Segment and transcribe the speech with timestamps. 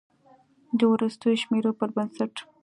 [0.77, 2.33] د وروستیو شمیرو پر بنسټ